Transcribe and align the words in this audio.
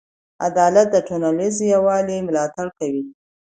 عدالت 0.47 0.87
د 0.91 0.95
ټولنیز 1.07 1.55
یووالي 1.73 2.17
ملاتړ 2.27 2.67
کوي. 2.79 3.03